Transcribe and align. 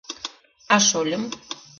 —А 0.73 0.77
шольым? 0.87 1.23